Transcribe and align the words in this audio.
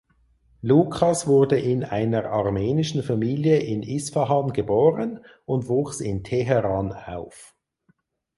Lucas 0.63 1.27
wurde 1.27 1.59
in 1.59 1.83
einer 1.83 2.25
armenischen 2.31 3.03
Familie 3.03 3.59
in 3.59 3.83
Isfahan 3.83 4.51
geboren 4.51 5.23
und 5.45 5.67
wuchs 5.67 6.01
in 6.01 6.23
Teheran 6.23 6.91
auf. 6.91 7.55